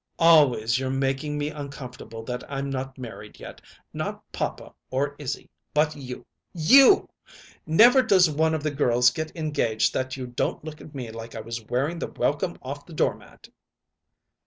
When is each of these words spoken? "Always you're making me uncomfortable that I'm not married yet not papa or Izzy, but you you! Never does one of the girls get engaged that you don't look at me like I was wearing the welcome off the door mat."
"Always 0.17 0.79
you're 0.79 0.89
making 0.89 1.37
me 1.37 1.49
uncomfortable 1.49 2.23
that 2.23 2.43
I'm 2.51 2.71
not 2.71 2.97
married 2.97 3.39
yet 3.39 3.61
not 3.93 4.31
papa 4.31 4.73
or 4.89 5.15
Izzy, 5.19 5.47
but 5.75 5.95
you 5.95 6.25
you! 6.55 7.07
Never 7.67 8.01
does 8.01 8.27
one 8.27 8.55
of 8.55 8.63
the 8.63 8.71
girls 8.71 9.11
get 9.11 9.31
engaged 9.35 9.93
that 9.93 10.17
you 10.17 10.25
don't 10.25 10.63
look 10.65 10.81
at 10.81 10.95
me 10.95 11.11
like 11.11 11.35
I 11.35 11.41
was 11.41 11.63
wearing 11.65 11.99
the 11.99 12.07
welcome 12.07 12.57
off 12.63 12.87
the 12.87 12.93
door 12.95 13.13
mat." 13.15 13.49